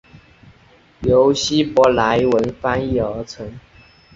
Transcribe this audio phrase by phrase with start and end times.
[1.01, 3.59] 由希伯来文翻译而成。